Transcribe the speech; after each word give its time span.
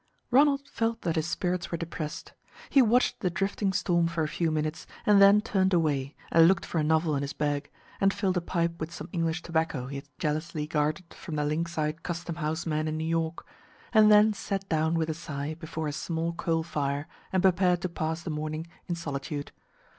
Ronald 0.31 0.67
felt 0.67 1.03
that 1.03 1.15
his 1.15 1.27
spirits 1.27 1.69
were 1.69 1.77
depressed. 1.77 2.33
He 2.71 2.81
watched 2.81 3.19
the 3.19 3.29
drifting 3.29 3.71
storm 3.71 4.07
for 4.07 4.23
a 4.23 4.27
few 4.27 4.49
minutes, 4.49 4.87
and 5.05 5.21
then 5.21 5.41
turned 5.41 5.75
away 5.75 6.15
and 6.31 6.47
looked 6.47 6.65
for 6.65 6.79
a 6.79 6.83
novel 6.83 7.15
in 7.15 7.21
his 7.21 7.33
bag, 7.33 7.69
and 7.99 8.11
filled 8.11 8.35
a 8.37 8.41
pipe 8.41 8.79
with 8.79 8.91
some 8.91 9.09
English 9.13 9.43
tobacco 9.43 9.85
he 9.85 9.97
had 9.97 10.07
jealously 10.17 10.65
guarded 10.65 11.13
from 11.13 11.35
the 11.35 11.45
lynx 11.45 11.77
eyed 11.77 12.01
custom 12.01 12.37
house 12.37 12.65
men 12.65 12.87
in 12.87 12.97
New 12.97 13.03
York, 13.03 13.45
and 13.93 14.11
then 14.11 14.33
sat 14.33 14.67
down 14.69 14.95
with 14.95 15.07
a 15.07 15.13
sigh 15.13 15.53
before 15.53 15.85
his 15.85 15.97
small 15.97 16.33
coal 16.33 16.63
fire, 16.63 17.07
and 17.31 17.43
prepared 17.43 17.79
to 17.83 17.87
pass 17.87 18.23
the 18.23 18.31
morning, 18.31 18.65
in 18.87 18.95
solitude. 18.95 19.51